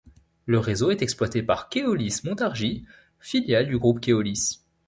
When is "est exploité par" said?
0.89-1.69